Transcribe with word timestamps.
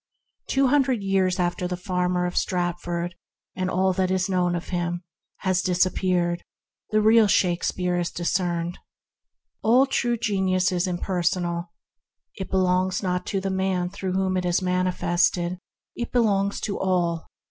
Two 0.47 0.69
hundred 0.69 1.03
years 1.03 1.39
after 1.39 1.67
the 1.67 1.77
farmer 1.77 2.25
of 2.25 2.35
Stratford— 2.35 3.13
and 3.55 3.69
all 3.69 3.93
that 3.93 4.09
is 4.09 4.27
known 4.27 4.55
of 4.55 4.69
him— 4.69 5.03
has 5.41 5.61
disappeared 5.61 6.43
the 6.89 6.99
real 7.03 7.27
Shakes 7.27 7.69
peare 7.69 7.99
is 7.99 8.09
discerned. 8.09 8.79
All 9.61 9.85
true 9.85 10.17
genius 10.17 10.71
is 10.71 10.85
GREATNESS 10.85 10.87
AND 10.87 11.03
GOODNESS 11.05 11.35
145 11.35 12.41
impersonal. 12.41 12.41
It 12.43 12.49
belongs 12.49 13.03
not 13.03 13.27
to 13.27 13.39
the 13.41 13.55
man 13.55 13.89
through 13.91 14.13
whom 14.13 14.37
it 14.37 14.45
is 14.45 14.59
manifested; 14.63 15.59
it 15.95 16.11
belongs 16.11 16.59
to 16.61 16.79
all. 16.79 17.27